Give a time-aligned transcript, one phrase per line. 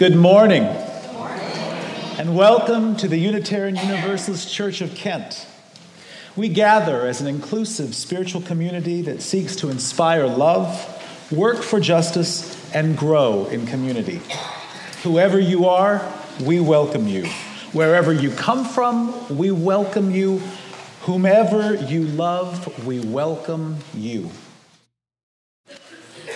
[0.00, 0.62] Good morning.
[0.62, 5.46] And welcome to the Unitarian Universalist Church of Kent.
[6.34, 12.74] We gather as an inclusive spiritual community that seeks to inspire love, work for justice,
[12.74, 14.22] and grow in community.
[15.02, 16.10] Whoever you are,
[16.40, 17.26] we welcome you.
[17.74, 20.38] Wherever you come from, we welcome you.
[21.02, 24.30] Whomever you love, we welcome you.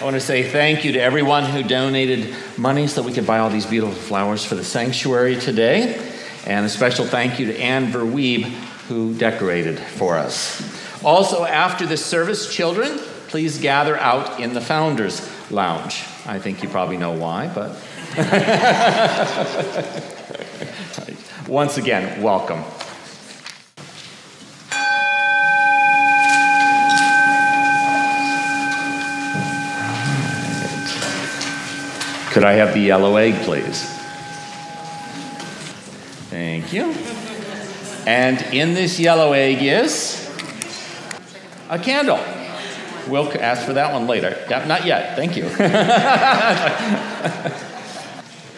[0.04, 3.26] I want to say thank you to everyone who donated money so that we could
[3.26, 5.98] buy all these beautiful flowers for the sanctuary today.
[6.44, 8.42] And a special thank you to Anne Verweeb,
[8.88, 10.62] who decorated for us.
[11.02, 16.04] Also, after this service, children, please gather out in the Founders Lounge.
[16.26, 17.70] I think you probably know why, but.
[21.48, 22.62] Once again, welcome.
[32.34, 33.80] Could I have the yellow egg, please?
[36.30, 36.90] Thank you.
[38.08, 40.28] And in this yellow egg is
[41.70, 42.18] a candle.
[43.06, 44.36] We'll ask for that one later.
[44.50, 45.14] Not yet.
[45.14, 45.44] Thank you.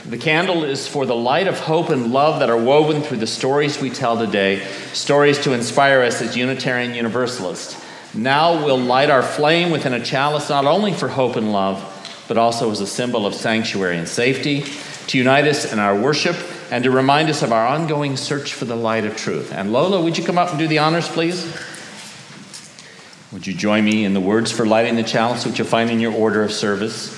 [0.09, 3.27] the candle is for the light of hope and love that are woven through the
[3.27, 7.79] stories we tell today, stories to inspire us as Unitarian Universalists.
[8.15, 11.93] Now we'll light our flame within a chalice not only for hope and love
[12.29, 14.65] but also as a symbol of sanctuary and safety,
[15.09, 16.37] to unite us in our worship,
[16.71, 19.53] and to remind us of our ongoing search for the light of truth.
[19.53, 21.45] And Lola, would you come up and do the honors, please?
[23.33, 26.01] Would you join me in the words for lighting the chalice, which you'll find in
[26.01, 27.15] your order of service?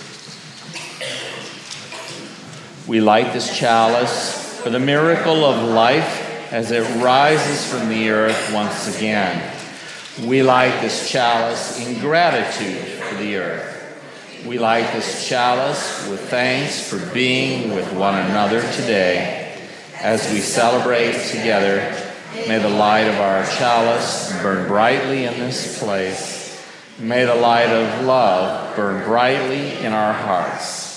[2.87, 8.53] We light this chalice for the miracle of life as it rises from the earth
[8.53, 9.55] once again.
[10.25, 13.78] We light this chalice in gratitude for the earth.
[14.47, 19.53] We light this chalice with thanks for being with one another today.
[20.01, 21.81] As we celebrate together,
[22.47, 26.65] may the light of our chalice burn brightly in this place.
[27.01, 30.89] May the light of love burn brightly in our hearts.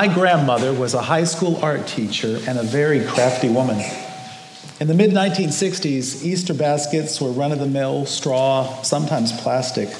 [0.00, 3.84] My grandmother was a high school art teacher and a very crafty woman.
[4.80, 9.90] In the mid 1960s, Easter baskets were run of the mill, straw, sometimes plastic.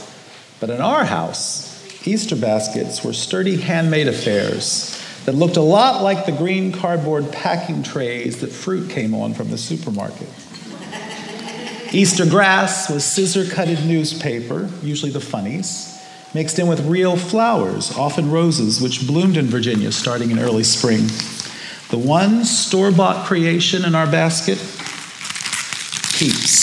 [0.59, 6.25] But in our house, Easter baskets were sturdy handmade affairs that looked a lot like
[6.25, 10.31] the green cardboard packing trays that fruit came on from the supermarket.
[11.93, 15.90] Easter grass was scissor cutted newspaper, usually the funnies
[16.35, 21.07] mixed in with real flowers, often roses, which bloomed in Virginia starting in early spring.
[21.91, 24.59] The one store bought creation in our basket
[26.17, 26.51] Peeps.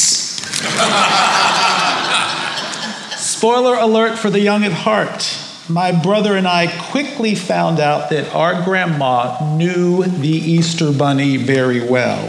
[3.18, 5.38] Spoiler alert for the young at heart.
[5.68, 11.82] My brother and I quickly found out that our grandma knew the Easter Bunny very
[11.82, 12.26] well,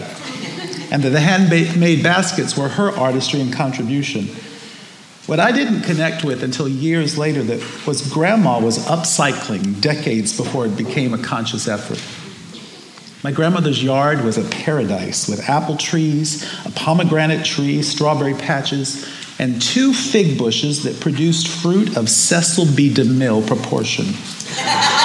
[0.91, 4.29] and that the handmade baskets were her artistry and contribution.
[5.29, 10.65] What I didn't connect with until years later that was grandma was upcycling decades before
[10.65, 12.03] it became a conscious effort.
[13.23, 19.07] My grandmother's yard was a paradise with apple trees, a pomegranate tree, strawberry patches,
[19.39, 22.89] and two fig bushes that produced fruit of Cecil B.
[22.89, 24.07] DeMille proportion.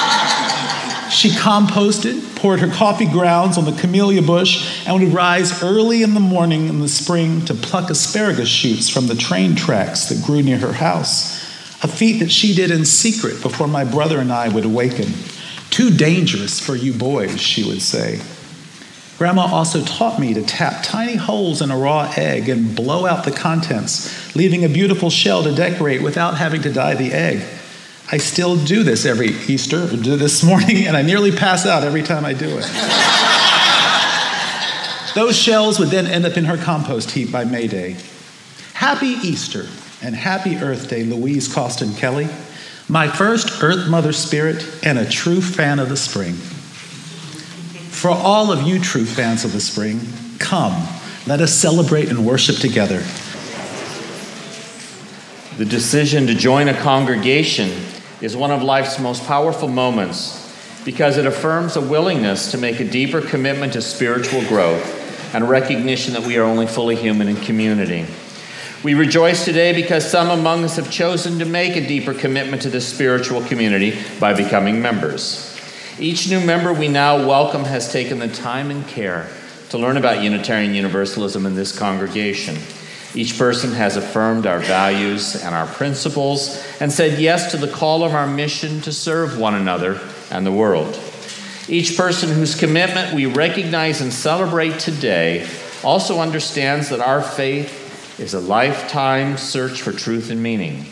[1.23, 6.15] she composted, poured her coffee grounds on the camellia bush, and would rise early in
[6.15, 10.41] the morning in the spring to pluck asparagus shoots from the train tracks that grew
[10.41, 11.41] near her house.
[11.81, 15.13] a feat that she did in secret before my brother and I would awaken.
[15.69, 18.19] Too dangerous for you boys, she would say.
[19.17, 23.23] Grandma also taught me to tap tiny holes in a raw egg and blow out
[23.23, 27.45] the contents, leaving a beautiful shell to decorate without having to dye the egg.
[28.13, 32.03] I still do this every Easter, do this morning, and I nearly pass out every
[32.03, 32.69] time I do it.
[35.15, 37.95] Those shells would then end up in her compost heap by May Day.
[38.75, 39.65] Happy Easter
[40.03, 42.27] and happy Earth Day, Louise Costin Kelly,
[42.87, 46.35] my first Earth Mother spirit and a true fan of the spring.
[46.35, 49.99] For all of you true fans of the spring,
[50.37, 50.87] come,
[51.25, 53.03] let us celebrate and worship together.
[55.57, 57.71] The decision to join a congregation
[58.23, 60.39] is one of life's most powerful moments
[60.85, 66.13] because it affirms a willingness to make a deeper commitment to spiritual growth and recognition
[66.13, 68.05] that we are only fully human in community.
[68.81, 72.69] We rejoice today because some among us have chosen to make a deeper commitment to
[72.69, 75.49] this spiritual community by becoming members.
[75.99, 79.27] Each new member we now welcome has taken the time and care
[79.69, 82.55] to learn about Unitarian Universalism in this congregation.
[83.15, 88.03] Each person has affirmed our values and our principles and said yes to the call
[88.03, 89.99] of our mission to serve one another
[90.31, 90.99] and the world.
[91.67, 95.47] Each person whose commitment we recognize and celebrate today
[95.83, 100.85] also understands that our faith is a lifetime search for truth and meaning,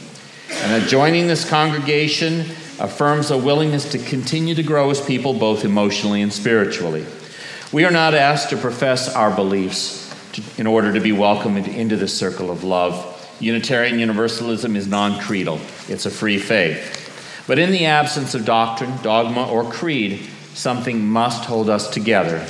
[0.49, 2.41] and that joining this congregation
[2.79, 7.05] affirms a willingness to continue to grow as people, both emotionally and spiritually.
[7.71, 10.00] We are not asked to profess our beliefs
[10.33, 13.17] to, in order to be welcomed into the circle of love.
[13.39, 17.43] Unitarian Universalism is non creedal, it's a free faith.
[17.47, 22.45] But in the absence of doctrine, dogma, or creed, something must hold us together.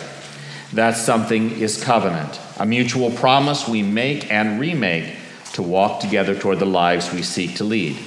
[0.74, 5.16] That something is covenant, a mutual promise we make and remake
[5.54, 7.98] to walk together toward the lives we seek to lead.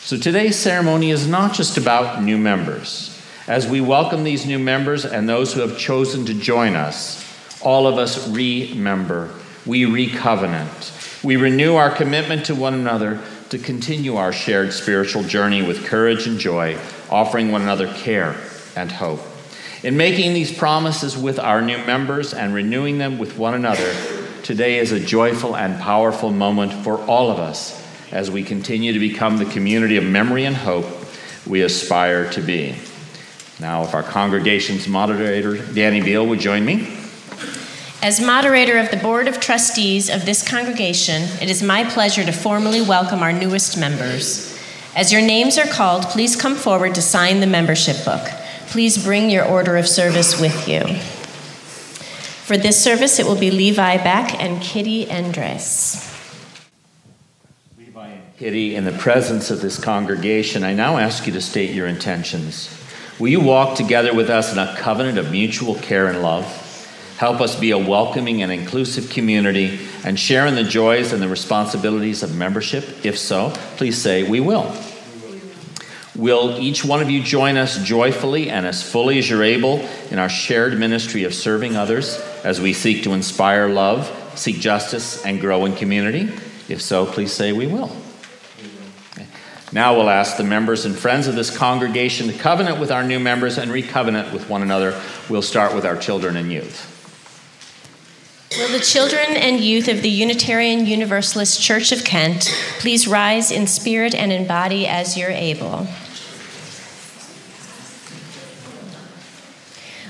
[0.00, 3.14] So today's ceremony is not just about new members.
[3.46, 7.27] As we welcome these new members and those who have chosen to join us,
[7.62, 9.30] all of us remember,
[9.66, 10.92] we recovenant.
[11.22, 13.20] We renew our commitment to one another
[13.50, 16.78] to continue our shared spiritual journey with courage and joy,
[17.10, 18.36] offering one another care
[18.76, 19.20] and hope.
[19.82, 23.94] In making these promises with our new members and renewing them with one another,
[24.42, 28.98] today is a joyful and powerful moment for all of us as we continue to
[28.98, 30.86] become the community of memory and hope
[31.46, 32.74] we aspire to be.
[33.60, 36.97] Now, if our congregation's moderator, Danny Beal, would join me.
[38.00, 42.30] As moderator of the Board of Trustees of this congregation, it is my pleasure to
[42.30, 44.56] formally welcome our newest members.
[44.94, 48.24] As your names are called, please come forward to sign the membership book.
[48.68, 50.84] Please bring your order of service with you.
[52.44, 56.04] For this service, it will be Levi Beck and Kitty Endres.
[57.76, 61.74] Levi and Kitty, in the presence of this congregation, I now ask you to state
[61.74, 62.72] your intentions.
[63.18, 66.66] Will you walk together with us in a covenant of mutual care and love?
[67.18, 71.28] Help us be a welcoming and inclusive community and share in the joys and the
[71.28, 73.04] responsibilities of membership?
[73.04, 74.72] If so, please say, We will.
[76.14, 79.80] Will each one of you join us joyfully and as fully as you're able
[80.12, 84.06] in our shared ministry of serving others as we seek to inspire love,
[84.36, 86.32] seek justice, and grow in community?
[86.68, 87.90] If so, please say, We will.
[89.72, 93.18] Now we'll ask the members and friends of this congregation to covenant with our new
[93.18, 94.98] members and recovenant with one another.
[95.28, 96.94] We'll start with our children and youth.
[98.56, 102.44] Will the children and youth of the Unitarian Universalist Church of Kent
[102.78, 105.86] please rise in spirit and in body as you're able?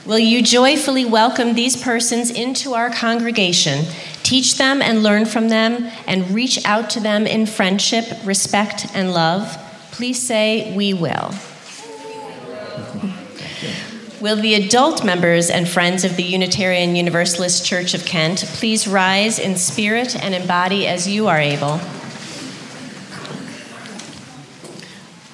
[0.07, 3.85] Will you joyfully welcome these persons into our congregation,
[4.23, 9.13] teach them and learn from them, and reach out to them in friendship, respect, and
[9.13, 9.59] love?
[9.91, 11.35] Please say, We will.
[14.21, 19.39] Will the adult members and friends of the Unitarian Universalist Church of Kent please rise
[19.39, 21.81] in spirit and in body as you are able?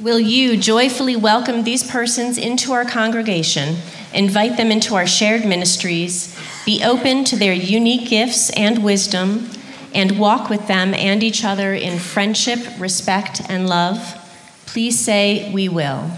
[0.01, 3.77] Will you joyfully welcome these persons into our congregation,
[4.13, 9.49] invite them into our shared ministries, be open to their unique gifts and wisdom,
[9.95, 14.21] and walk with them and each other in friendship, respect, and love?
[14.67, 16.11] Please say, We will.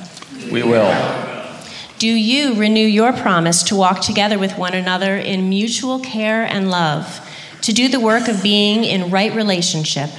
[0.51, 1.36] We will.
[1.99, 6.71] Do you renew your promise to walk together with one another in mutual care and
[6.71, 7.27] love,
[7.63, 10.11] to do the work of being in right relationship,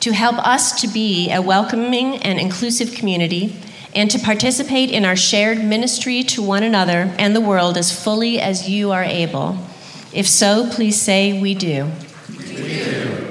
[0.00, 3.54] to help us to be a welcoming and inclusive community,
[3.94, 8.40] and to participate in our shared ministry to one another and the world as fully
[8.40, 9.56] as you are able?
[10.12, 11.88] If so, please say, We do.
[12.30, 13.28] We do.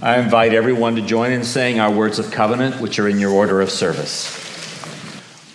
[0.00, 3.32] I invite everyone to join in saying our words of covenant, which are in your
[3.32, 4.34] order of service.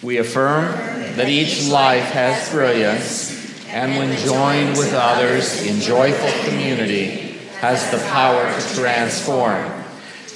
[0.03, 3.31] We affirm that each life has brilliance,
[3.67, 9.71] and when joined with others in joyful community, has the power to transform.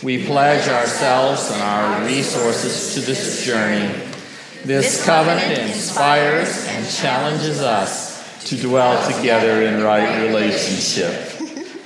[0.04, 3.94] We pledge ourselves and our resources to this journey.
[4.64, 8.18] This covenant inspires and challenges us
[8.50, 11.42] to dwell together in right relationship.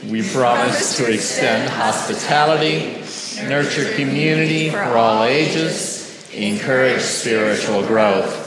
[0.10, 3.04] We promise to extend hospitality,
[3.48, 8.41] nurture community for all ages, encourage spiritual growth,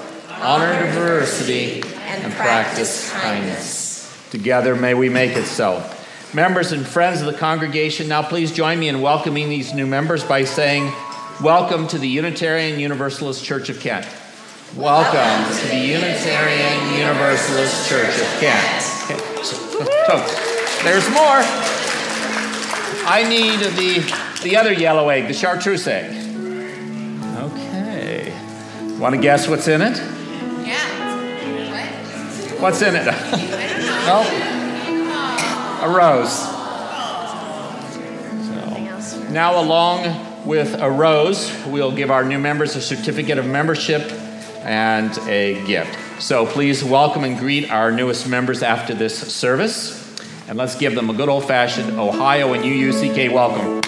[0.45, 4.15] honor diversity, and practice kindness.
[4.31, 5.83] Together, may we make it so.
[6.35, 10.23] Members and friends of the congregation, now please join me in welcoming these new members
[10.23, 10.93] by saying,
[11.43, 14.07] Welcome to the Unitarian Universalist Church of Kent.
[14.77, 18.85] Welcome to the Unitarian Universalist Church of Kent.
[19.05, 19.43] Okay.
[19.43, 19.57] So,
[20.07, 20.19] so,
[20.85, 21.41] there's more.
[23.07, 26.11] I need the, the other yellow egg, the chartreuse egg.
[27.39, 28.31] Okay.
[28.99, 30.15] Want to guess what's in it?
[32.65, 33.07] What's in it?
[33.07, 33.13] A
[35.87, 36.33] rose.
[39.05, 44.11] So, now, along with a rose, we'll give our new members a certificate of membership
[44.63, 46.23] and a gift.
[46.23, 50.01] So please welcome and greet our newest members after this service.
[50.49, 53.84] And let's give them a good old fashioned Ohio and UUCK welcome.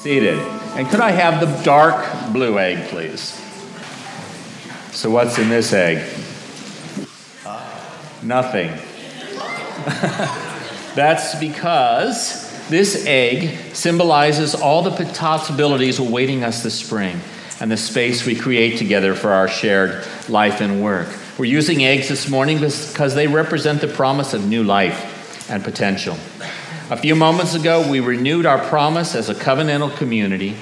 [0.00, 0.38] Seated.
[0.78, 3.38] And could I have the dark blue egg, please?
[4.92, 5.98] So, what's in this egg?
[8.22, 8.70] Nothing.
[10.94, 17.20] That's because this egg symbolizes all the possibilities awaiting us this spring
[17.60, 21.08] and the space we create together for our shared life and work.
[21.38, 26.16] We're using eggs this morning because they represent the promise of new life and potential.
[26.90, 30.56] A few moments ago, we renewed our promise as a covenantal community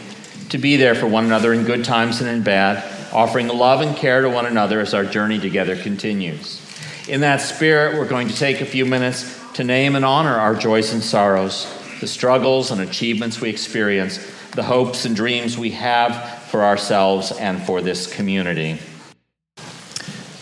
[0.51, 3.97] to be there for one another in good times and in bad, offering love and
[3.97, 6.61] care to one another as our journey together continues.
[7.09, 10.55] In that spirit, we're going to take a few minutes to name and honor our
[10.55, 11.67] joys and sorrows,
[12.01, 14.19] the struggles and achievements we experience,
[14.51, 18.79] the hopes and dreams we have for ourselves and for this community.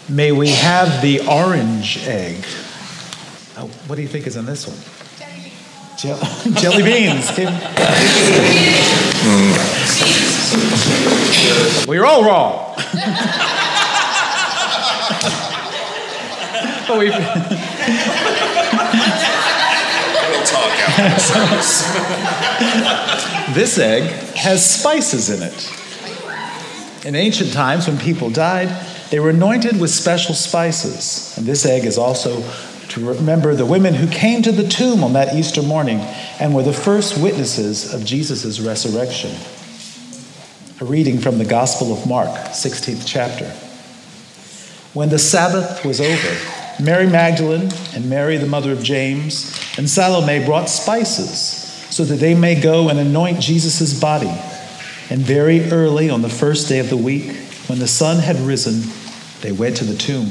[0.08, 2.44] May we have the orange egg.
[3.56, 5.05] Oh, what do you think is in this one?
[5.96, 7.34] Jelly beans.
[7.34, 7.56] jelly beans.
[11.86, 12.74] well, you're all wrong.
[16.86, 17.16] but we we'll
[20.44, 21.82] talk after the service.
[23.54, 24.02] this egg
[24.36, 25.72] has spices in it.
[27.06, 28.68] In ancient times, when people died,
[29.10, 31.38] they were anointed with special spices.
[31.38, 32.42] And this egg is also
[32.96, 35.98] to remember the women who came to the tomb on that Easter morning
[36.40, 39.36] and were the first witnesses of Jesus' resurrection.
[40.80, 43.50] A reading from the Gospel of Mark, 16th chapter.
[44.94, 50.46] When the Sabbath was over, Mary Magdalene and Mary, the mother of James, and Salome
[50.46, 51.28] brought spices
[51.94, 54.34] so that they may go and anoint Jesus' body.
[55.10, 57.36] And very early on the first day of the week,
[57.66, 58.90] when the sun had risen,
[59.42, 60.30] they went to the tomb.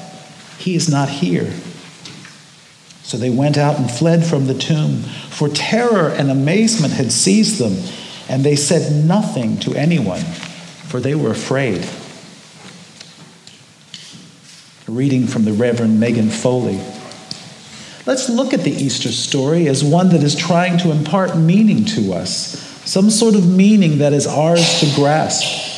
[0.61, 1.51] He is not here.
[3.01, 5.01] So they went out and fled from the tomb,
[5.31, 7.75] for terror and amazement had seized them,
[8.29, 11.83] and they said nothing to anyone, for they were afraid.
[14.87, 16.79] A reading from the Reverend Megan Foley.
[18.05, 22.13] Let's look at the Easter story as one that is trying to impart meaning to
[22.13, 25.69] us some sort of meaning that is ours to grasp.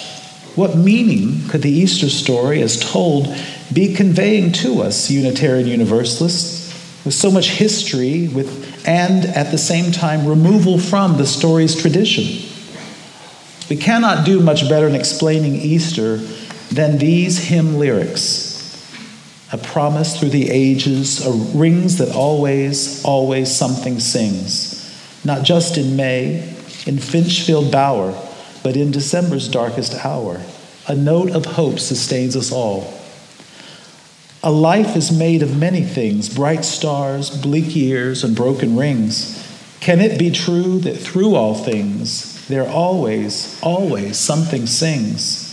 [0.58, 3.28] What meaning could the Easter story, as told,
[3.74, 6.63] be conveying to us, Unitarian Universalists,
[7.06, 12.50] with so much history with, and at the same time removal from the story's tradition?
[13.70, 16.18] We cannot do much better in explaining Easter
[16.72, 18.51] than these hymn lyrics.
[19.51, 24.80] A promise through the ages, a rings that always, always something sings.
[25.24, 26.39] Not just in May,
[26.86, 28.13] in finch filled bower,
[28.63, 30.42] but in December's darkest hour,
[30.88, 33.02] a note of hope sustains us all.
[34.45, 39.39] A life is made of many things bright stars, bleak years, and broken rings.
[39.79, 45.50] Can it be true that through all things, there always, always something sings?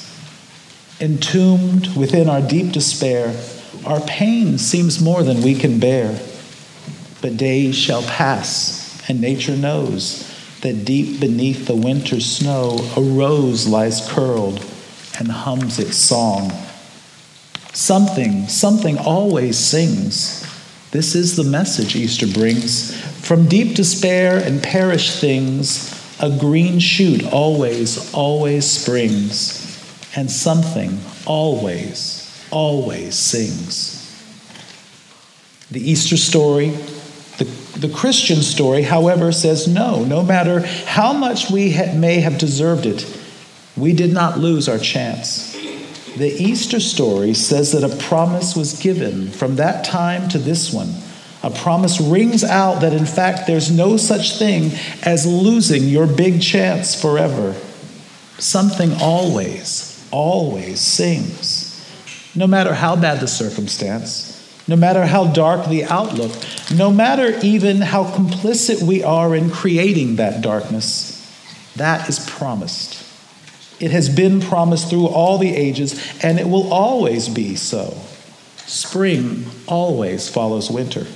[1.00, 3.40] Entombed within our deep despair,
[3.86, 6.20] our pain seems more than we can bear.
[7.22, 10.26] But days shall pass, and nature knows
[10.62, 14.66] that deep beneath the winter snow, a rose lies curled
[15.16, 16.50] and hums its song.
[17.72, 20.46] Something, something always sings.
[20.90, 23.00] This is the message Easter brings.
[23.24, 29.66] From deep despair and perished things, a green shoot always, always springs,
[30.16, 33.96] and something always, always sings.
[35.70, 36.70] The Easter story,
[37.38, 37.44] the,
[37.78, 40.04] the Christian story, however, says no.
[40.04, 43.06] No matter how much we ha- may have deserved it,
[43.76, 45.49] we did not lose our chance.
[46.20, 50.92] The Easter story says that a promise was given from that time to this one.
[51.42, 54.70] A promise rings out that, in fact, there's no such thing
[55.02, 57.54] as losing your big chance forever.
[58.36, 61.90] Something always, always sings.
[62.34, 64.36] No matter how bad the circumstance,
[64.68, 66.32] no matter how dark the outlook,
[66.70, 71.16] no matter even how complicit we are in creating that darkness,
[71.76, 72.99] that is promised.
[73.80, 77.96] It has been promised through all the ages, and it will always be so.
[78.66, 81.06] Spring always follows winter.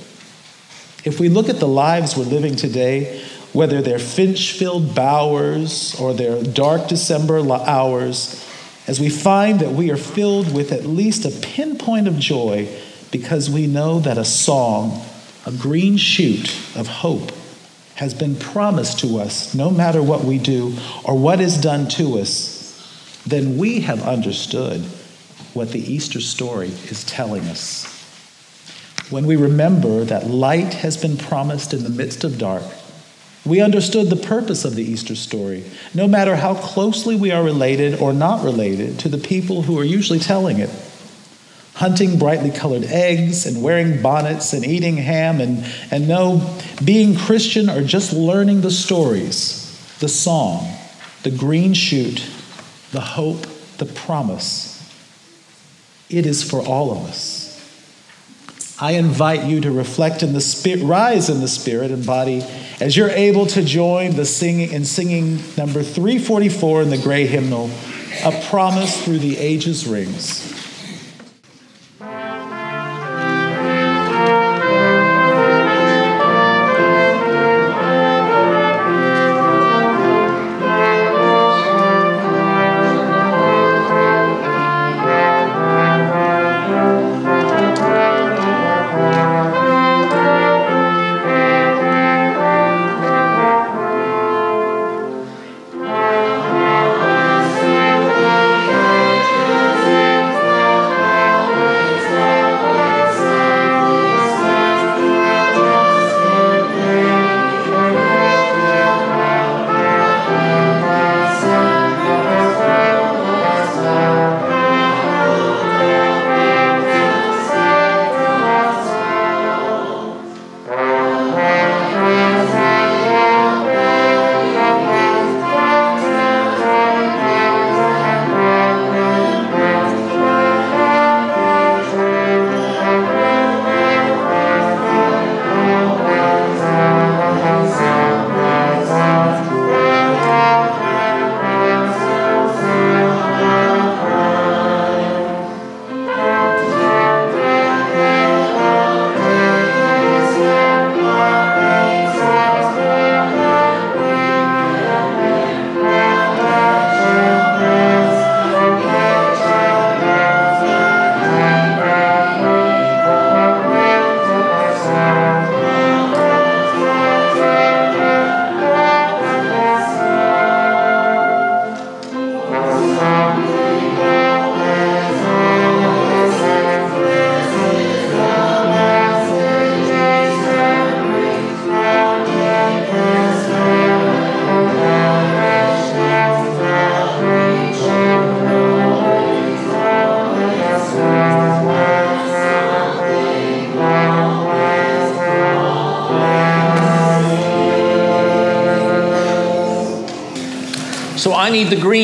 [1.05, 6.13] If we look at the lives we're living today, whether they're finch filled bowers or
[6.13, 8.43] they're dark December hours,
[8.87, 12.67] as we find that we are filled with at least a pinpoint of joy
[13.11, 15.05] because we know that a song,
[15.45, 17.31] a green shoot of hope,
[17.95, 22.19] has been promised to us no matter what we do or what is done to
[22.19, 22.54] us,
[23.25, 24.81] then we have understood
[25.53, 27.91] what the Easter story is telling us.
[29.09, 32.63] When we remember that light has been promised in the midst of dark,
[33.45, 35.63] we understood the purpose of the Easter story,
[35.93, 39.83] no matter how closely we are related or not related to the people who are
[39.83, 40.69] usually telling it.
[41.75, 47.69] Hunting brightly colored eggs and wearing bonnets and eating ham and, and no, being Christian
[47.69, 49.61] or just learning the stories,
[49.99, 50.75] the song,
[51.21, 52.25] the green shoot,
[52.95, 53.45] the hope,
[53.77, 54.71] the promise.
[56.09, 57.51] It is for all of us.
[58.79, 62.41] I invite you to reflect in the spirit, rise in the spirit and body
[62.79, 67.69] as you're able to join the singing in singing number 344 in the gray hymnal,
[68.23, 70.64] A Promise Through the Ages Rings.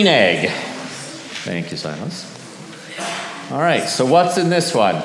[0.01, 0.49] Green egg.
[0.49, 2.25] Thank you, Silas.
[3.51, 4.95] All right, so what's in this one?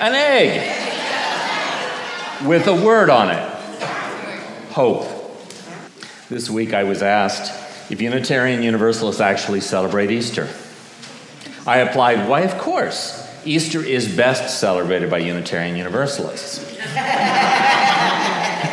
[0.00, 0.74] An egg
[2.44, 3.54] with a word on it
[4.72, 5.06] hope.
[6.28, 7.52] This week I was asked
[7.90, 10.48] if Unitarian Universalists actually celebrate Easter.
[11.66, 13.24] I applied, why, of course.
[13.44, 16.57] Easter is best celebrated by Unitarian Universalists.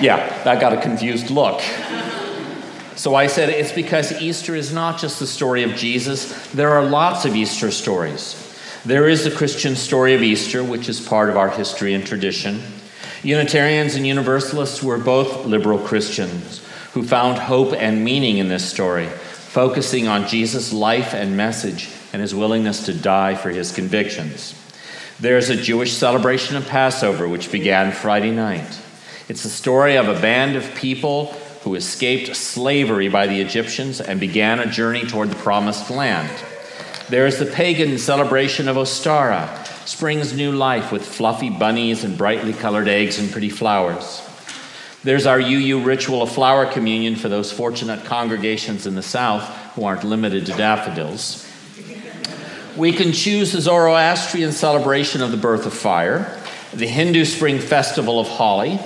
[0.02, 1.62] Yeah, that got a confused look.
[2.96, 6.84] So I said, it's because Easter is not just the story of Jesus, there are
[6.84, 8.42] lots of Easter stories.
[8.86, 12.62] There is the Christian story of Easter, which is part of our history and tradition.
[13.24, 19.08] Unitarians and Universalists were both liberal Christians who found hope and meaning in this story,
[19.08, 24.56] focusing on Jesus' life and message and his willingness to die for his convictions.
[25.20, 28.80] There's a Jewish celebration of Passover, which began Friday night.
[29.28, 31.34] It's the story of a band of people
[31.64, 36.30] who escaped slavery by the Egyptians and began a journey toward the promised land.
[37.10, 42.54] There is the pagan celebration of Ostara, spring's new life with fluffy bunnies and brightly
[42.54, 44.22] colored eggs and pretty flowers.
[45.04, 49.86] There's our UU ritual of flower communion for those fortunate congregations in the South who
[49.86, 51.52] aren't limited to daffodils.
[52.78, 56.40] We can choose the Zoroastrian celebration of the birth of fire,
[56.74, 58.80] the Hindu spring festival of Holi,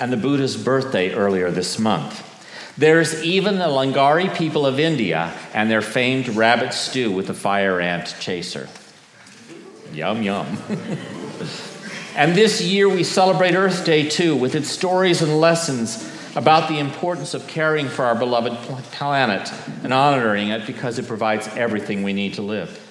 [0.00, 2.24] and the Buddha's birthday earlier this month.
[2.78, 7.80] There's even the Langari people of India and their famed rabbit stew with the fire
[7.80, 8.68] ant chaser.
[9.92, 10.46] Yum, yum.
[12.16, 16.78] and this year we celebrate Earth Day too, with its stories and lessons about the
[16.78, 18.52] importance of caring for our beloved
[18.92, 22.84] planet and honoring it because it provides everything we need to live.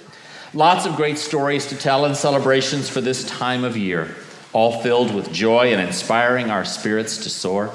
[0.54, 4.16] Lots of great stories to tell and celebrations for this time of year,
[4.58, 7.72] all filled with joy and inspiring our spirits to soar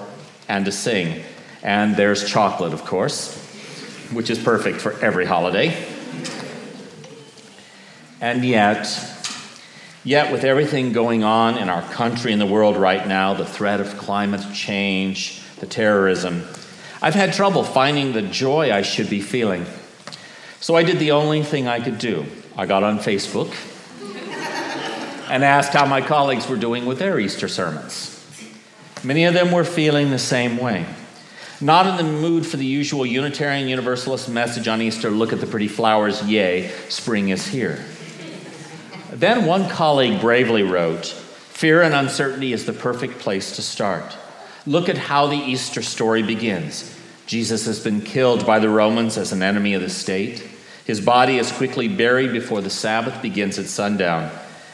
[0.48, 1.22] and to sing.
[1.62, 3.38] And there's chocolate, of course,
[4.10, 5.80] which is perfect for every holiday.
[8.20, 8.88] And yet,
[10.02, 13.78] yet with everything going on in our country and the world right now, the threat
[13.78, 16.42] of climate change, the terrorism,
[17.00, 19.66] I've had trouble finding the joy I should be feeling.
[20.58, 23.54] So I did the only thing I could do I got on Facebook
[25.32, 28.22] and asked how my colleagues were doing with their Easter sermons.
[29.02, 30.84] Many of them were feeling the same way.
[31.58, 35.46] Not in the mood for the usual Unitarian Universalist message on Easter look at the
[35.46, 37.82] pretty flowers, yay, spring is here.
[39.10, 44.14] Then one colleague bravely wrote Fear and uncertainty is the perfect place to start.
[44.66, 46.94] Look at how the Easter story begins.
[47.24, 50.46] Jesus has been killed by the Romans as an enemy of the state.
[50.84, 54.30] His body is quickly buried before the Sabbath begins at sundown,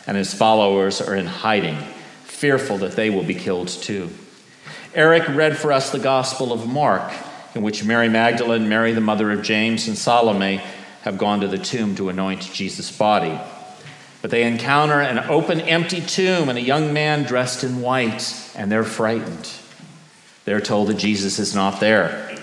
[0.09, 1.77] and his followers are in hiding,
[2.25, 4.09] fearful that they will be killed too.
[4.95, 7.13] Eric read for us the Gospel of Mark,
[7.55, 10.63] in which Mary Magdalene, Mary the mother of James, and Salome
[11.03, 13.39] have gone to the tomb to anoint Jesus' body.
[14.23, 18.73] But they encounter an open, empty tomb and a young man dressed in white, and
[18.73, 19.51] they're frightened.
[20.47, 22.35] They're told that Jesus is not there.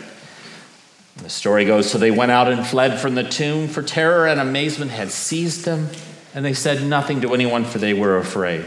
[1.18, 4.40] The story goes so they went out and fled from the tomb, for terror and
[4.40, 5.90] amazement had seized them,
[6.36, 8.66] and they said nothing to anyone, for they were afraid.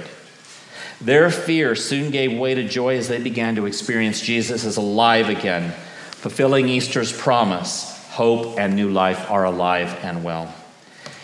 [1.02, 5.28] Their fear soon gave way to joy as they began to experience Jesus as alive
[5.28, 5.72] again,
[6.10, 10.52] fulfilling Easter's promise hope and new life are alive and well.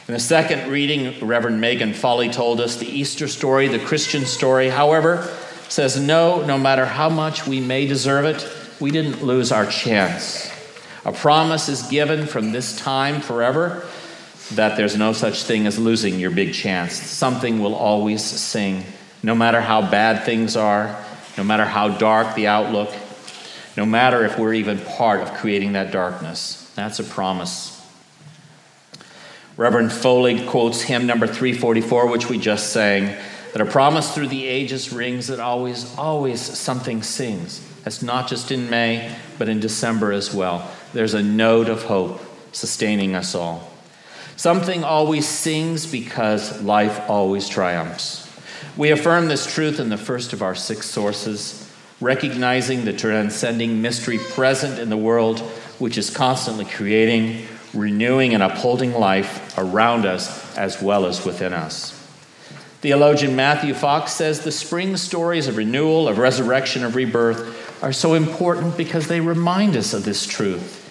[0.07, 4.69] In the second reading, Reverend Megan Foley told us the Easter story, the Christian story,
[4.69, 5.29] however,
[5.69, 8.49] says no, no matter how much we may deserve it,
[8.81, 10.53] we didn't lose our chance.
[11.05, 13.85] A promise is given from this time forever
[14.53, 16.95] that there's no such thing as losing your big chance.
[16.95, 18.85] Something will always sing,
[19.23, 21.03] no matter how bad things are,
[21.37, 22.93] no matter how dark the outlook,
[23.77, 26.71] no matter if we're even part of creating that darkness.
[26.75, 27.71] That's a promise.
[29.57, 33.17] Reverend Foley quotes hymn number 344, which we just sang,
[33.53, 37.61] that a promise through the ages rings that always, always something sings.
[37.85, 42.21] That's not just in May, but in December as well there's a note of hope
[42.53, 43.69] sustaining us all.
[44.37, 48.23] Something always sings because life always triumphs.
[48.77, 51.71] We affirm this truth in the first of our six sources,
[52.01, 55.39] recognizing the transcending mystery present in the world,
[55.79, 61.93] which is constantly creating, renewing, and upholding life around us as well as within us.
[62.81, 68.15] Theologian Matthew Fox says the spring stories of renewal, of resurrection, of rebirth are so
[68.15, 70.84] important because they remind us of this truth.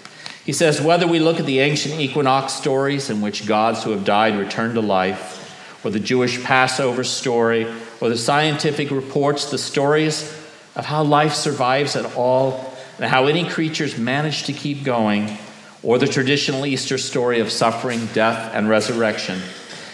[0.46, 4.04] He says, whether we look at the ancient equinox stories in which gods who have
[4.04, 5.40] died return to life,
[5.86, 7.66] or the Jewish Passover story,
[8.02, 10.38] or the scientific reports, the stories
[10.76, 15.38] of how life survives at all, and how any creatures manage to keep going,
[15.82, 19.40] or the traditional Easter story of suffering, death, and resurrection.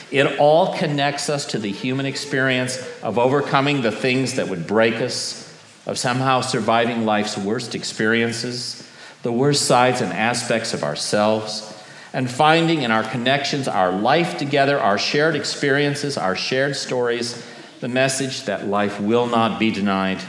[0.10, 4.96] It all connects us to the human experience of overcoming the things that would break
[4.96, 5.46] us,
[5.86, 8.89] of somehow surviving life's worst experiences,
[9.24, 11.76] the worst sides and aspects of ourselves,
[12.14, 17.46] and finding in our connections, our life together, our shared experiences, our shared stories,
[17.82, 20.20] the message that life will not be denied.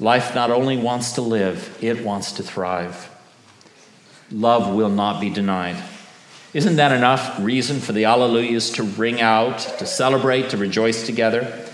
[0.00, 3.10] Life not only wants to live, it wants to thrive.
[4.30, 5.76] Love will not be denied.
[6.54, 11.66] Isn't that enough reason for the Alleluias to ring out, to celebrate, to rejoice together?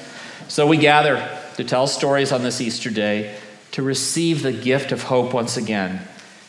[0.48, 1.16] So we gather
[1.56, 3.37] to tell stories on this Easter day,
[3.72, 6.00] to receive the gift of hope once again,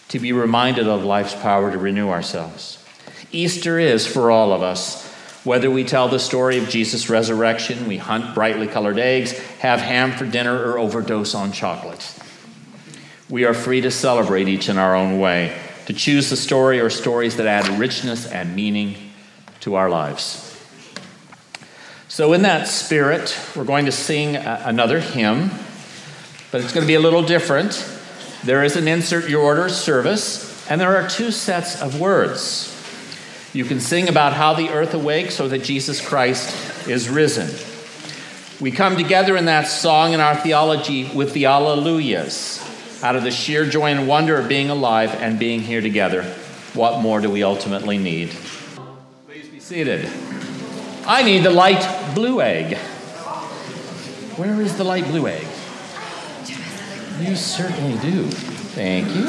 [0.10, 2.84] to be reminded of life's power to renew ourselves.
[3.32, 5.08] Easter is for all of us.
[5.44, 10.12] Whether we tell the story of Jesus' resurrection, we hunt brightly colored eggs, have ham
[10.12, 12.14] for dinner, or overdose on chocolate.
[13.30, 16.90] We are free to celebrate each in our own way to choose the story or
[16.90, 18.96] stories that add richness and meaning
[19.62, 20.46] to our lives.
[22.08, 25.50] So, in that spirit, we're going to sing another hymn,
[26.52, 27.99] but it's going to be a little different.
[28.44, 32.76] There is an insert your order service, and there are two sets of words.
[33.54, 37.50] You can sing about how the earth awakes so that Jesus Christ is risen.
[38.62, 43.32] We come together in that song in our theology with the Alleluias out of the
[43.32, 46.24] sheer joy and wonder of being alive and being here together.
[46.74, 48.30] What more do we ultimately need?
[49.28, 50.10] Please be seated.
[51.06, 52.78] I need the light blue egg.
[54.38, 55.48] Where is the light blue egg?
[57.20, 58.24] You certainly do.
[58.24, 59.26] Thank you.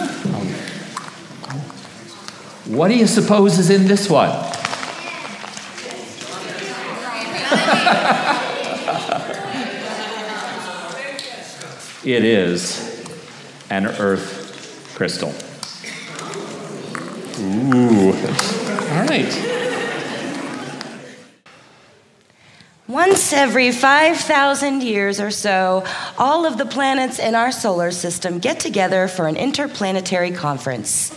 [2.76, 4.30] What do you suppose is in this one?
[12.04, 13.04] it is
[13.70, 15.34] an earth crystal.
[17.40, 18.12] Ooh.
[18.92, 19.59] All right.
[22.90, 25.84] Once every 5,000 years or so,
[26.18, 31.16] all of the planets in our solar system get together for an interplanetary conference.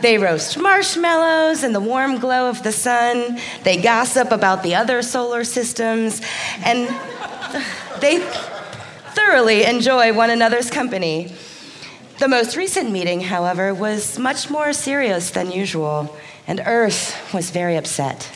[0.00, 3.38] They roast marshmallows in the warm glow of the sun.
[3.62, 6.22] They gossip about the other solar systems.
[6.64, 6.88] And
[8.00, 8.20] they
[9.10, 11.36] thoroughly enjoy one another's company.
[12.20, 16.16] The most recent meeting, however, was much more serious than usual,
[16.46, 18.30] and Earth was very upset.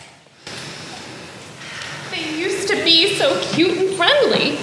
[2.16, 4.59] They used to be so cute and friendly.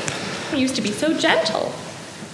[0.51, 1.71] They used to be so gentle.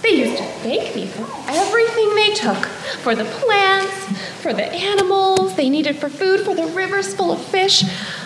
[0.02, 2.64] They used to thank me for everything they took
[3.02, 7.44] for the plants, for the animals they needed for food, for the rivers full of
[7.44, 7.84] fish,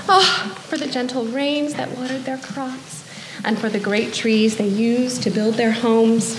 [0.09, 3.05] oh, for the gentle rains that watered their crops
[3.45, 6.37] and for the great trees they used to build their homes.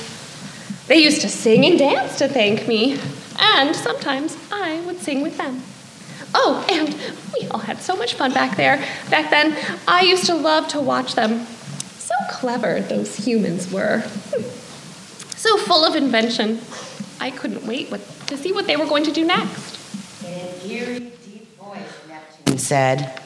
[0.87, 2.97] They used to sing and dance to thank me,
[3.37, 5.63] and sometimes I would sing with them.
[6.37, 6.93] Oh, and
[7.33, 8.77] we all had so much fun back there.
[9.09, 11.45] Back then, I used to love to watch them.
[11.97, 14.01] So clever those humans were.
[15.37, 16.59] So full of invention.
[17.21, 17.89] I couldn't wait
[18.27, 19.79] to see what they were going to do next.
[20.25, 23.21] In an eerie, deep voice, Neptune said,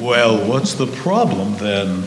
[0.00, 2.04] Well, what's the problem then?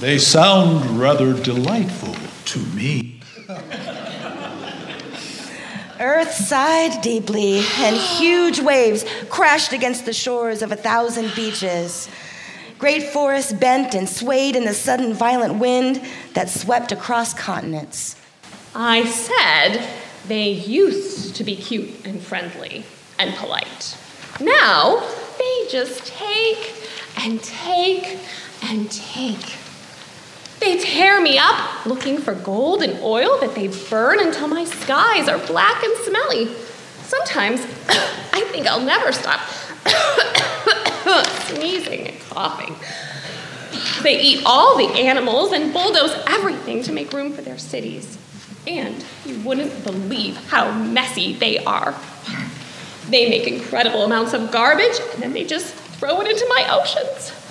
[0.00, 3.20] They sound rather delightful to me.
[6.00, 12.08] Earth sighed deeply, and huge waves crashed against the shores of a thousand beaches.
[12.78, 16.02] Great forests bent and swayed in the sudden violent wind
[16.34, 18.16] that swept across continents.
[18.74, 19.88] I said
[20.26, 22.84] they used to be cute and friendly
[23.18, 23.96] and polite.
[24.40, 25.00] Now
[25.38, 26.74] they just take
[27.18, 28.18] and take
[28.62, 29.54] and take.
[30.64, 35.28] They tear me up looking for gold and oil that they burn until my skies
[35.28, 36.46] are black and smelly.
[37.02, 37.60] Sometimes
[38.32, 39.40] I think I'll never stop
[41.48, 42.74] sneezing and coughing.
[44.02, 48.16] They eat all the animals and bulldoze everything to make room for their cities.
[48.66, 51.94] And you wouldn't believe how messy they are.
[53.10, 57.43] They make incredible amounts of garbage and then they just throw it into my oceans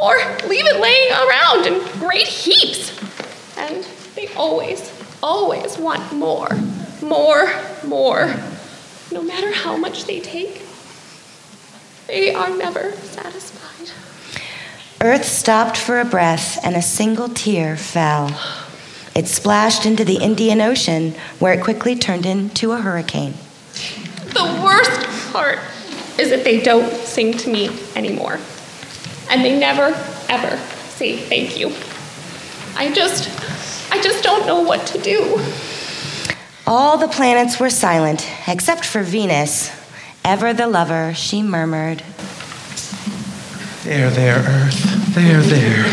[0.00, 2.92] or leave it laying around in great heaps.
[3.56, 3.84] And
[4.14, 6.48] they always, always want more,
[7.02, 7.52] more,
[7.84, 8.34] more.
[9.10, 10.62] No matter how much they take,
[12.06, 13.90] they are never satisfied.
[15.00, 18.28] Earth stopped for a breath, and a single tear fell.
[19.14, 23.34] It splashed into the Indian Ocean, where it quickly turned into a hurricane.
[24.34, 25.58] The worst part
[26.18, 28.40] is that they don't sing to me anymore
[29.30, 29.94] and they never,
[30.28, 30.56] ever
[30.90, 31.68] say thank you.
[32.76, 33.28] I just,
[33.92, 35.40] I just don't know what to do.
[36.66, 39.70] All the planets were silent except for Venus.
[40.24, 42.02] Ever the lover, she murmured.
[43.84, 45.14] There, there, Earth.
[45.14, 45.84] There, there.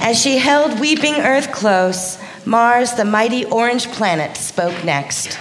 [0.00, 5.38] As she held weeping Earth close, Mars, the mighty orange planet, spoke next.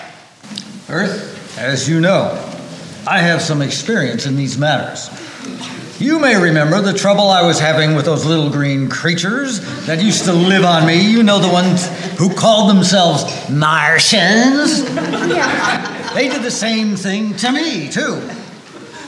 [0.89, 2.31] Earth, as you know,
[3.05, 5.09] I have some experience in these matters.
[6.03, 10.25] You may remember the trouble I was having with those little green creatures that used
[10.25, 11.09] to live on me.
[11.09, 11.87] You know, the ones
[12.19, 14.83] who called themselves Martians.
[14.83, 18.21] They did the same thing to me, too.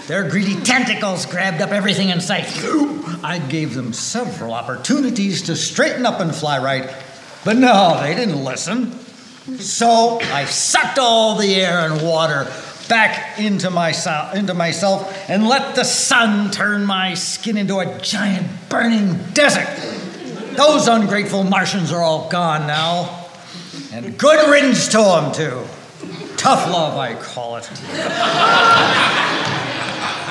[0.07, 2.45] Their greedy tentacles grabbed up everything in sight.
[3.21, 6.89] I gave them several opportunities to straighten up and fly right,
[7.43, 8.97] but no, they didn't listen.
[9.59, 12.49] So I sucked all the air and water
[12.87, 18.47] back into, myself, into myself and let the sun turn my skin into a giant
[18.69, 19.67] burning desert.
[20.55, 23.25] Those ungrateful Martians are all gone now.
[23.91, 25.63] And good riddance to them, too.
[26.37, 27.69] Tough love, I call it.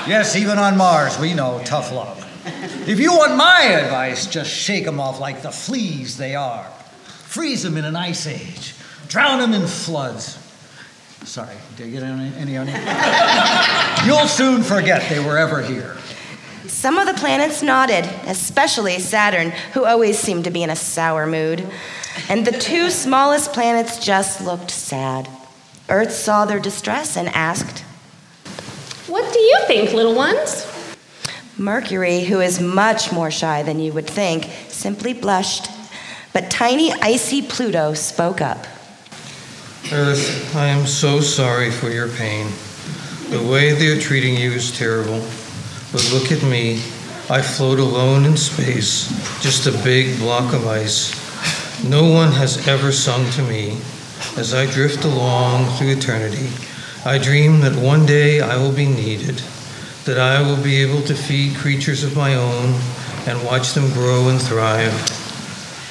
[0.06, 2.20] yes, even on Mars, we know tough love.
[2.86, 6.64] If you want my advice, just shake them off like the fleas they are.
[7.04, 8.74] Freeze them in an ice age.
[9.08, 10.38] Drown them in floods.
[11.24, 12.74] Sorry, did I get any, any on you?
[14.06, 15.96] You'll soon forget they were ever here.
[16.66, 21.26] Some of the planets nodded, especially Saturn, who always seemed to be in a sour
[21.26, 21.66] mood.
[22.28, 25.28] And the two smallest planets just looked sad.
[25.88, 27.80] Earth saw their distress and asked,
[29.06, 30.66] What do you think, little ones?
[31.56, 35.68] Mercury, who is much more shy than you would think, simply blushed.
[36.32, 38.66] But tiny, icy Pluto spoke up.
[39.92, 42.46] Earth, I am so sorry for your pain.
[43.28, 45.20] The way they are treating you is terrible.
[45.92, 46.76] But look at me.
[47.28, 49.08] I float alone in space,
[49.42, 51.12] just a big block of ice.
[51.84, 53.78] No one has ever sung to me.
[54.38, 56.48] As I drift along through eternity,
[57.04, 59.42] I dream that one day I will be needed,
[60.06, 62.80] that I will be able to feed creatures of my own
[63.26, 64.94] and watch them grow and thrive.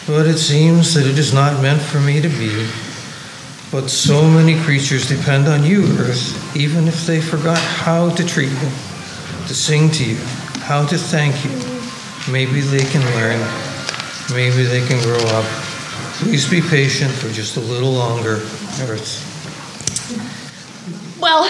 [0.08, 2.68] But it seems that it is not meant for me to be.
[3.74, 8.52] But so many creatures depend on you, Earth, even if they forgot how to treat
[8.52, 8.70] you,
[9.48, 10.16] to sing to you,
[10.62, 11.50] how to thank you.
[12.32, 13.40] Maybe they can learn.
[14.32, 15.46] Maybe they can grow up.
[16.22, 18.36] Please be patient for just a little longer,
[18.84, 19.32] Earth.
[21.20, 21.50] Well,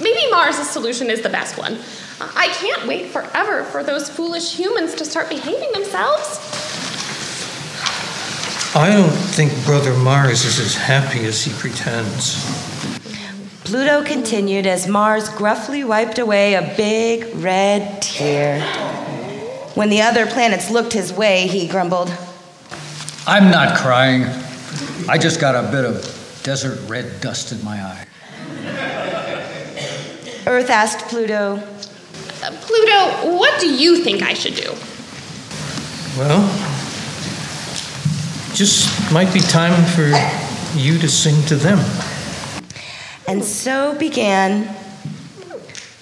[0.00, 1.80] maybe Mars' solution is the best one.
[2.20, 6.83] I can't wait forever for those foolish humans to start behaving themselves.
[8.76, 12.42] I don't think Brother Mars is as happy as he pretends.
[13.62, 18.60] Pluto continued as Mars gruffly wiped away a big red tear.
[19.74, 22.12] When the other planets looked his way, he grumbled,
[23.26, 24.24] I'm not crying.
[25.08, 28.06] I just got a bit of desert red dust in my eye.
[30.46, 31.62] Earth asked Pluto,
[32.42, 34.74] Uh, Pluto, what do you think I should do?
[36.18, 36.42] Well,
[38.54, 40.06] just might be time for
[40.78, 41.78] you to sing to them.
[43.26, 44.72] And so began,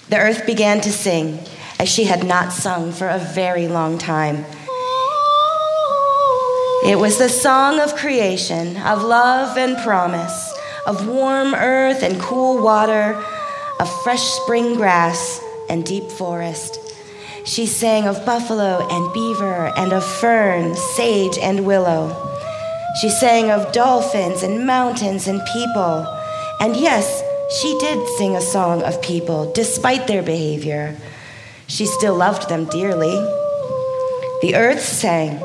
[0.09, 1.39] the earth began to sing
[1.79, 4.45] as she had not sung for a very long time.
[6.85, 10.53] It was the song of creation, of love and promise,
[10.85, 13.19] of warm earth and cool water,
[13.79, 16.77] of fresh spring grass and deep forest.
[17.45, 22.32] She sang of buffalo and beaver and of fern, sage, and willow.
[23.01, 26.07] She sang of dolphins and mountains and people.
[26.59, 27.23] And yes,
[27.61, 30.95] she did sing a song of people despite their behavior.
[31.67, 33.15] She still loved them dearly.
[34.41, 35.39] The earth sang,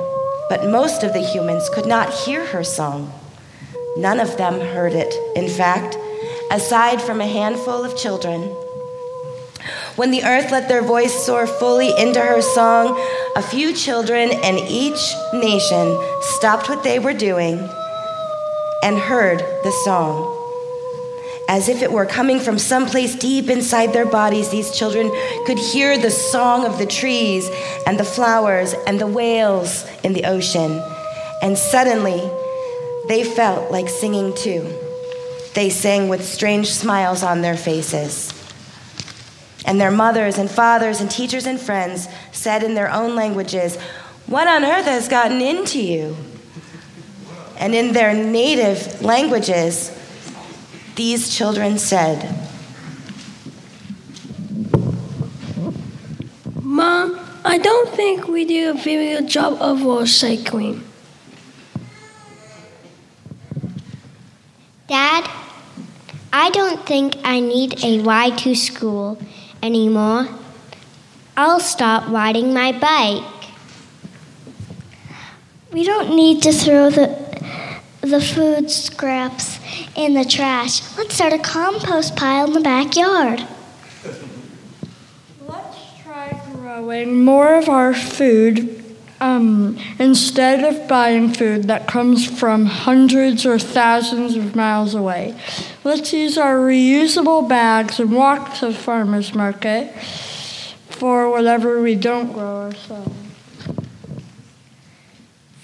[0.49, 3.13] but most of the humans could not hear her song.
[3.97, 5.97] None of them heard it, in fact,
[6.51, 8.55] aside from a handful of children.
[9.99, 12.97] When the earth let their voice soar fully into her song,
[13.35, 17.69] a few children in each nation stopped what they were doing
[18.85, 20.37] and heard the song.
[21.49, 25.11] As if it were coming from someplace deep inside their bodies, these children
[25.47, 27.51] could hear the song of the trees
[27.85, 30.81] and the flowers and the whales in the ocean.
[31.43, 32.23] And suddenly,
[33.09, 34.65] they felt like singing too.
[35.55, 38.38] They sang with strange smiles on their faces.
[39.69, 43.77] And their mothers and fathers and teachers and friends said in their own languages,
[44.27, 46.17] What on earth has gotten into you?
[47.59, 49.93] And in their native languages,
[50.95, 52.35] these children said,
[56.63, 60.81] Mom, I don't think we did a very good job of recycling.
[64.87, 65.31] Dad,
[66.33, 69.19] I don't think I need a ride to school
[69.63, 70.29] anymore.
[71.37, 73.25] I'll stop riding my bike.
[75.73, 77.29] We don't need to throw the
[78.01, 79.59] the food scraps
[79.95, 80.81] in the trash.
[80.97, 83.47] Let's start a compost pile in the backyard.
[85.47, 88.85] Let's try growing more of our food
[89.21, 95.39] um, instead of buying food that comes from hundreds or thousands of miles away.
[95.89, 99.91] Let's use our reusable bags and walk to the farmer's market
[100.91, 103.11] for whatever we don't grow ourselves.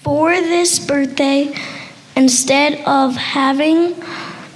[0.01, 1.55] For this birthday,
[2.15, 3.93] instead of having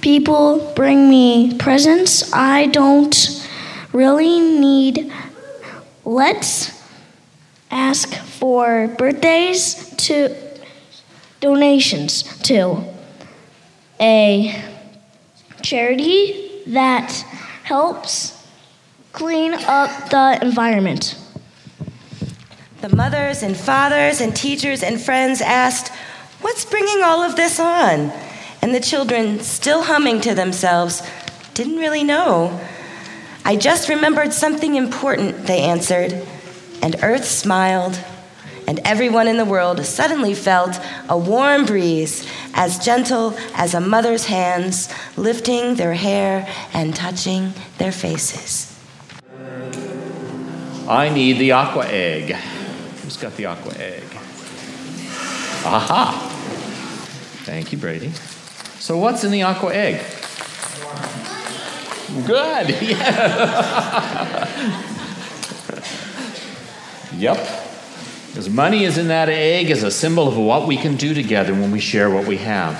[0.00, 3.48] people bring me presents I don't
[3.92, 5.12] really need,
[6.04, 6.82] let's
[7.70, 10.34] ask for birthdays to
[11.40, 12.84] donations to
[14.00, 14.69] a
[15.62, 17.10] charity that
[17.62, 18.46] helps
[19.12, 21.16] clean up the environment.
[22.80, 25.92] The mothers and fathers and teachers and friends asked,
[26.40, 28.10] What's bringing all of this on?
[28.62, 31.02] And the children, still humming to themselves,
[31.54, 32.58] didn't really know.
[33.44, 36.14] I just remembered something important, they answered.
[36.82, 37.98] And Earth smiled,
[38.70, 44.26] and everyone in the world suddenly felt a warm breeze, as gentle as a mother's
[44.26, 48.72] hands, lifting their hair and touching their faces.
[50.88, 52.36] I need the aqua egg.
[53.02, 54.04] Who's got the aqua egg?
[55.64, 56.30] Aha!
[57.42, 58.12] Thank you, Brady.
[58.78, 60.00] So, what's in the aqua egg?
[62.24, 62.76] Good.
[67.12, 67.34] Yeah.
[67.34, 67.69] yep.
[68.30, 71.52] Because money is in that egg as a symbol of what we can do together
[71.52, 72.78] when we share what we have.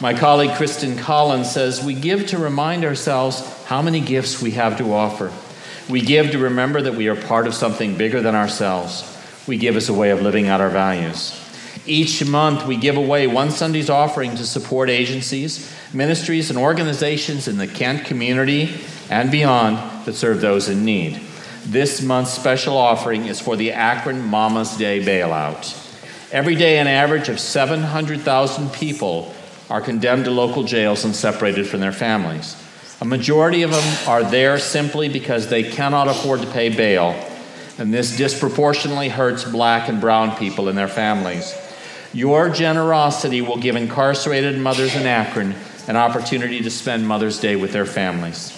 [0.00, 4.76] My colleague Kristen Collins says we give to remind ourselves how many gifts we have
[4.78, 5.32] to offer.
[5.88, 9.06] We give to remember that we are part of something bigger than ourselves.
[9.46, 11.36] We give as a way of living out our values.
[11.86, 17.56] Each month, we give away one Sunday's offering to support agencies, ministries, and organizations in
[17.56, 19.76] the Kent community and beyond
[20.06, 21.20] that serve those in need.
[21.66, 25.76] This month's special offering is for the Akron Mama's Day bailout.
[26.32, 29.34] Every day, an average of 700,000 people
[29.68, 32.56] are condemned to local jails and separated from their families.
[33.00, 37.14] A majority of them are there simply because they cannot afford to pay bail,
[37.78, 41.54] and this disproportionately hurts black and brown people and their families.
[42.12, 45.54] Your generosity will give incarcerated mothers in Akron
[45.88, 48.56] an opportunity to spend Mother's Day with their families.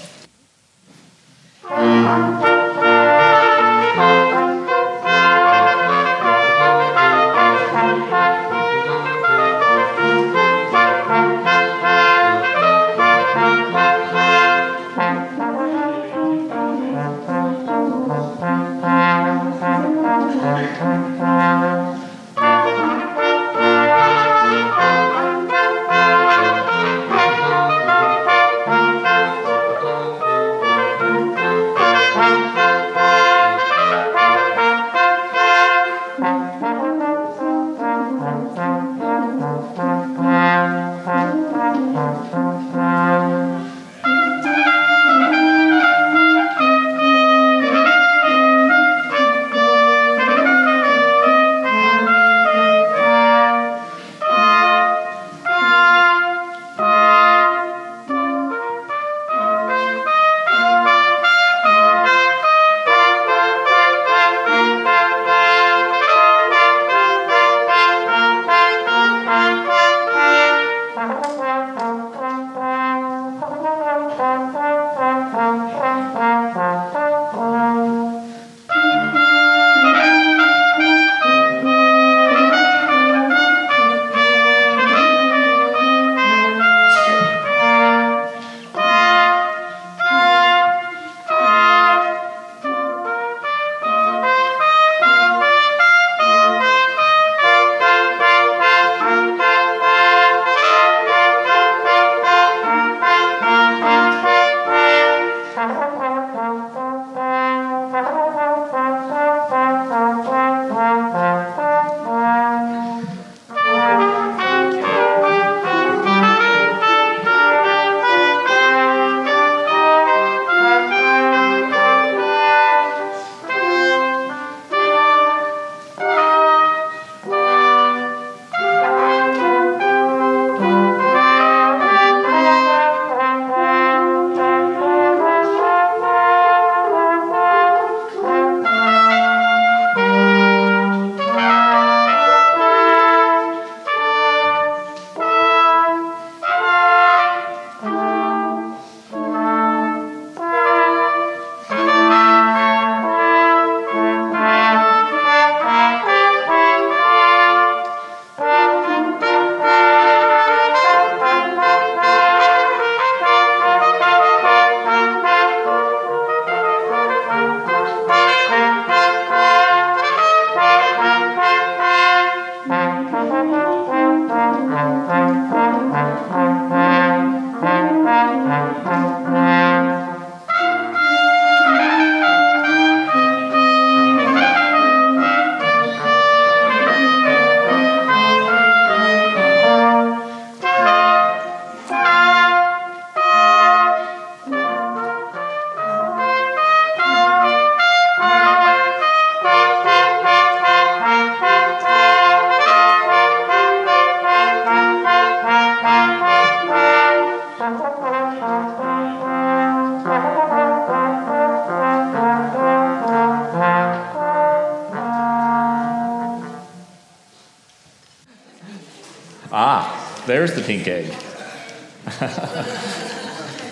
[220.44, 221.06] There's the pink egg.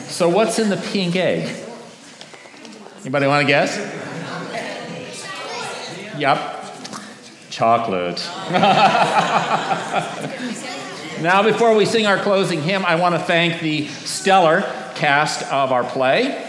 [0.09, 1.53] so, what's in the pink egg?
[3.01, 3.77] Anybody want to guess?
[6.17, 6.39] Yep.
[7.51, 8.25] Chocolate.
[11.21, 14.61] now, before we sing our closing hymn, I want to thank the stellar
[14.95, 16.47] cast of our play.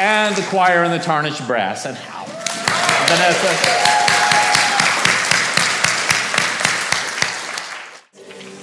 [0.00, 1.86] And the choir and the tarnished brass.
[1.86, 1.96] And
[3.08, 3.48] Vanessa.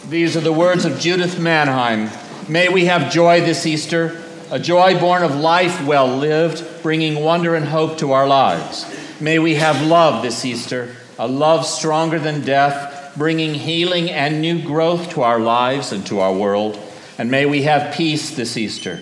[0.07, 2.11] These are the words of Judith Mannheim.
[2.47, 4.21] May we have joy this Easter,
[4.51, 8.85] a joy born of life well lived, bringing wonder and hope to our lives.
[9.19, 14.61] May we have love this Easter, a love stronger than death, bringing healing and new
[14.61, 16.77] growth to our lives and to our world.
[17.17, 18.99] And may we have peace this Easter,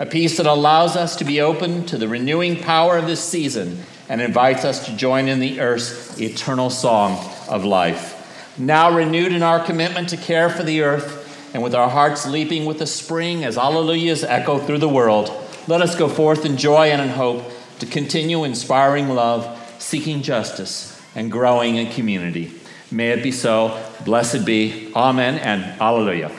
[0.00, 3.84] a peace that allows us to be open to the renewing power of this season
[4.08, 8.12] and invites us to join in the earth's eternal song of life.
[8.58, 12.64] Now renewed in our commitment to care for the earth, and with our hearts leaping
[12.66, 15.30] with the spring as alleluias echo through the world,
[15.68, 17.44] let us go forth in joy and in hope
[17.80, 22.52] to continue inspiring love, seeking justice, and growing in community.
[22.90, 23.82] May it be so.
[24.04, 24.92] Blessed be.
[24.94, 26.30] Amen and alleluia.